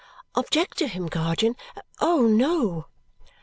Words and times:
"Object 0.33 0.79
to 0.79 0.87
him, 0.87 1.05
guardian? 1.05 1.55
Oh 1.99 2.25
no!" 2.25 2.87